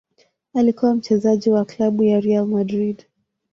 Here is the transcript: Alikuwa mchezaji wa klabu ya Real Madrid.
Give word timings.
Alikuwa 0.53 0.93
mchezaji 0.95 1.49
wa 1.49 1.65
klabu 1.65 2.03
ya 2.03 2.19
Real 2.19 2.45
Madrid. 2.45 3.05